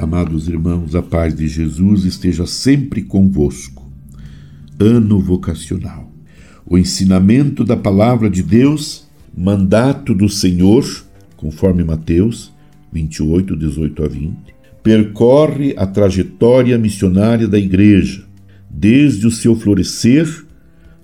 Amados 0.00 0.48
irmãos, 0.48 0.94
a 0.94 1.02
paz 1.02 1.34
de 1.34 1.46
Jesus 1.46 2.06
esteja 2.06 2.46
sempre 2.46 3.02
convosco. 3.02 3.86
Ano 4.78 5.20
vocacional. 5.20 6.10
O 6.64 6.78
ensinamento 6.78 7.64
da 7.64 7.76
palavra 7.76 8.30
de 8.30 8.42
Deus, 8.42 9.06
mandato 9.36 10.14
do 10.14 10.26
Senhor, 10.26 10.86
conforme 11.36 11.84
Mateus 11.84 12.50
28, 12.90 13.54
18 13.54 14.02
a 14.02 14.08
20, 14.08 14.36
percorre 14.82 15.74
a 15.76 15.86
trajetória 15.86 16.78
missionária 16.78 17.46
da 17.46 17.58
Igreja, 17.58 18.24
desde 18.70 19.26
o 19.26 19.30
seu 19.30 19.54
florescer 19.54 20.46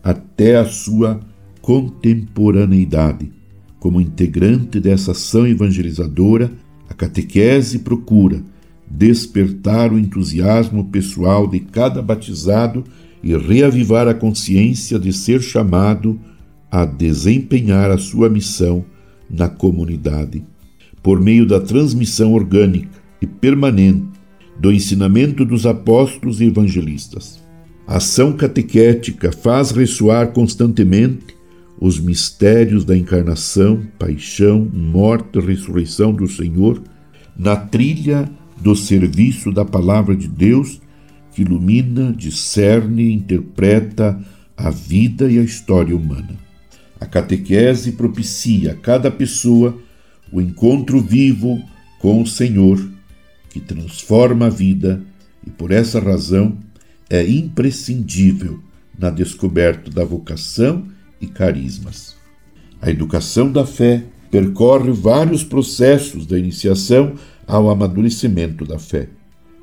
até 0.03 0.57
a 0.57 0.65
sua 0.65 1.21
contemporaneidade. 1.61 3.31
Como 3.79 4.01
integrante 4.01 4.81
dessa 4.81 5.11
ação 5.13 5.47
evangelizadora, 5.47 6.51
a 6.89 6.95
catequese 6.95 7.81
procura 7.81 8.43
despertar 8.91 9.93
o 9.93 9.99
entusiasmo 9.99 10.85
pessoal 10.85 11.47
de 11.47 11.61
cada 11.61 12.01
batizado 12.01 12.85
e 13.23 13.37
reavivar 13.37 14.07
a 14.07 14.15
consciência 14.15 14.99
de 14.99 15.13
ser 15.13 15.41
chamado 15.41 16.19
a 16.71 16.85
desempenhar 16.85 17.91
a 17.91 17.99
sua 17.99 18.29
missão 18.29 18.85
na 19.29 19.49
comunidade, 19.49 20.45
por 21.03 21.21
meio 21.21 21.47
da 21.47 21.61
transmissão 21.61 22.33
orgânica 22.33 23.01
e 23.21 23.27
permanente 23.27 24.07
do 24.59 24.73
ensinamento 24.73 25.45
dos 25.45 25.67
apóstolos 25.67 26.41
e 26.41 26.45
evangelistas. 26.45 27.41
A 27.87 27.97
ação 27.97 28.33
catequética 28.33 29.31
faz 29.31 29.71
ressoar 29.71 30.33
constantemente 30.33 31.37
os 31.81 32.01
mistérios 32.01 32.85
da 32.85 32.97
encarnação, 32.97 33.83
paixão, 33.99 34.69
morte 34.73 35.39
e 35.39 35.43
ressurreição 35.43 36.13
do 36.13 36.27
Senhor 36.27 36.83
na 37.39 37.55
trilha 37.55 38.29
do 38.61 38.75
serviço 38.75 39.53
da 39.53 39.65
palavra 39.65 40.17
de 40.17 40.29
Deus 40.29 40.81
que 41.33 41.43
ilumina, 41.43 42.13
discerne, 42.13 43.13
interpreta 43.13 44.19
a 44.57 44.71
vida 44.71 45.31
e 45.31 45.39
a 45.39 45.43
história 45.43 45.95
humana. 45.95 46.35
A 46.99 47.05
catequese 47.05 47.93
propicia 47.93 48.73
a 48.73 48.75
cada 48.75 49.11
pessoa 49.11 49.79
o 50.33 50.41
encontro 50.41 51.01
vivo 51.01 51.63
com 52.01 52.23
o 52.23 52.27
Senhor, 52.27 52.81
que 53.51 53.61
transforma 53.61 54.47
a 54.47 54.51
vida 54.51 55.03
e, 55.47 55.51
por 55.51 55.71
essa 55.71 56.01
razão, 56.01 56.57
é 57.09 57.23
imprescindível 57.27 58.61
na 58.99 59.11
descoberta 59.11 59.91
da 59.91 60.05
vocação 60.05 60.87
e 61.21 61.27
carismas. 61.27 62.17
A 62.81 62.91
educação 62.91 63.53
da 63.53 63.67
fé 63.67 64.05
percorre 64.31 64.91
vários 64.91 65.45
processos 65.45 66.27
da 66.27 66.39
iniciação 66.39 67.15
ao 67.47 67.71
amadurecimento 67.71 68.65
da 68.65 68.79
fé. 68.79 69.09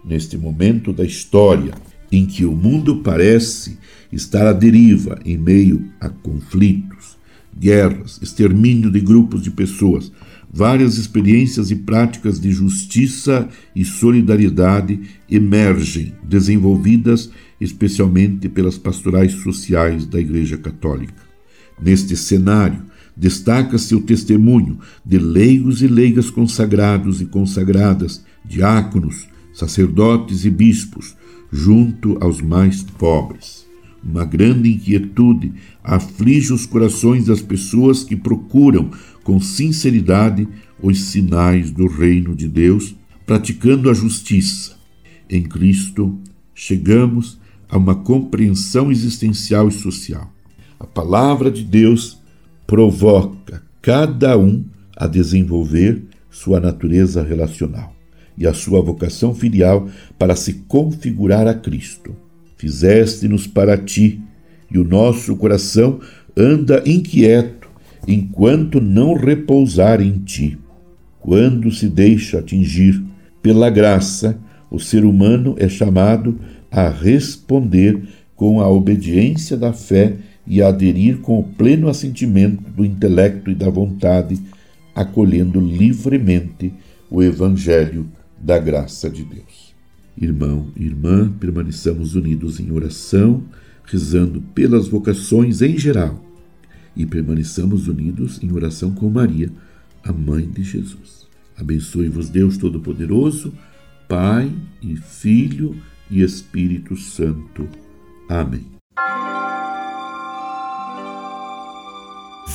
Neste 0.06 0.38
momento 0.38 0.92
da 0.94 1.04
história 1.04 1.74
em 2.12 2.26
que 2.26 2.46
o 2.46 2.56
mundo 2.56 2.98
parece 2.98 3.78
estar 4.12 4.46
à 4.46 4.54
deriva 4.54 5.20
em 5.26 5.38
meio 5.38 5.84
a 6.00 6.10
conflitos, 6.10 7.18
guerras, 7.58 8.20
extermínio 8.22 8.92
de 8.92 9.00
grupos 9.00 9.42
de 9.42 9.50
pessoas, 9.50 10.12
várias 10.52 10.98
experiências 10.98 11.72
e 11.72 11.76
práticas 11.76 12.40
de 12.40 12.52
justiça 12.52 13.50
e 13.76 13.84
solidariedade 13.84 15.00
emergem, 15.30 16.14
desenvolvidas 16.24 17.32
especialmente 17.60 18.48
pelas 18.48 18.78
pastorais 18.78 19.32
sociais 19.32 20.06
da 20.06 20.20
Igreja 20.20 20.58
Católica. 20.58 21.24
Neste 21.82 22.16
cenário, 22.16 22.84
destaca-se 23.16 23.96
o 23.96 24.02
testemunho 24.02 24.80
de 25.06 25.18
leigos 25.18 25.82
e 25.82 25.88
leigas 25.88 26.30
consagrados 26.30 27.22
e 27.22 27.26
consagradas, 27.26 28.24
diáconos, 28.44 29.28
sacerdotes 29.54 30.46
e 30.46 30.50
bispos, 30.50 31.16
junto 31.52 32.18
aos 32.20 32.42
mais 32.42 32.82
pobres. 32.82 33.66
Uma 34.04 34.26
grande 34.26 34.70
inquietude 34.70 35.54
aflige 35.84 36.52
os 36.52 36.66
corações 36.66 37.26
das 37.26 37.42
pessoas 37.42 38.04
que 38.04 38.16
procuram 38.16 38.90
com 39.24 39.40
sinceridade 39.40 40.48
os 40.82 41.00
sinais 41.00 41.72
do 41.72 41.88
reino 41.88 42.36
de 42.36 42.48
Deus, 42.50 42.96
praticando 43.26 43.90
a 43.90 43.94
justiça. 43.94 44.76
Em 45.30 45.44
Cristo, 45.44 46.20
chegamos 46.54 47.40
a 47.70 47.78
uma 47.78 47.96
compreensão 47.96 48.92
existencial 48.92 49.70
e 49.70 49.72
social. 49.72 50.32
A 50.78 50.86
palavra 50.86 51.50
de 51.50 51.64
Deus 51.64 52.22
provoca 52.74 53.62
cada 53.84 54.36
um 54.36 54.66
a 54.98 55.06
desenvolver 55.06 56.02
sua 56.32 56.60
natureza 56.60 57.22
relacional 57.22 57.94
e 58.36 58.48
a 58.48 58.54
sua 58.56 58.82
vocação 58.82 59.36
filial 59.36 59.88
para 60.18 60.36
se 60.36 60.54
configurar 60.68 61.46
a 61.46 61.54
Cristo. 61.54 62.16
Fizeste-nos 62.58 63.46
para 63.46 63.78
ti, 63.78 64.20
e 64.72 64.80
o 64.80 64.84
nosso 64.84 65.36
coração 65.36 66.00
anda 66.36 66.82
inquieto 66.84 67.70
enquanto 68.08 68.82
não 68.82 69.14
repousar 69.14 70.02
em 70.02 70.18
ti. 70.18 70.58
Quando 71.20 71.72
se 71.72 71.88
deixa 71.88 72.40
atingir 72.40 73.04
pela 73.40 73.70
graça, 73.70 74.40
o 74.72 74.80
ser 74.80 75.06
humano 75.06 75.54
é 75.60 75.70
chamado 75.70 76.40
a 76.72 76.90
responder 76.90 78.02
com 78.36 78.60
a 78.60 78.68
obediência 78.68 79.56
da 79.56 79.72
fé 79.72 80.16
e 80.46 80.62
aderir 80.62 81.20
com 81.20 81.40
o 81.40 81.44
pleno 81.44 81.88
assentimento 81.88 82.64
do 82.72 82.84
intelecto 82.84 83.50
e 83.50 83.56
da 83.56 83.70
vontade, 83.70 84.40
acolhendo 84.94 85.60
livremente 85.60 86.74
o 87.10 87.22
Evangelho 87.22 88.08
da 88.40 88.60
graça 88.60 89.10
de 89.10 89.24
Deus. 89.24 89.74
Irmão 90.18 90.68
e 90.76 90.86
irmã, 90.86 91.32
permaneçamos 91.40 92.16
unidos 92.16 92.60
em 92.60 92.72
oração, 92.72 93.44
rezando 93.86 94.42
pelas 94.54 94.88
vocações 94.88 95.62
em 95.62 95.78
geral 95.78 96.24
e 96.96 97.06
permaneçamos 97.06 97.88
unidos 97.88 98.42
em 98.42 98.52
oração 98.52 98.92
com 98.92 99.10
Maria, 99.10 99.52
a 100.04 100.12
mãe 100.12 100.48
de 100.48 100.64
Jesus. 100.64 101.28
Abençoe-vos 101.58 102.30
Deus 102.30 102.58
Todo-Poderoso, 102.58 103.54
Pai 104.08 104.52
e 104.82 104.96
Filho 104.96 105.76
e 106.10 106.22
Espírito 106.22 106.96
Santo. 106.96 107.68
Amém. 108.30 108.83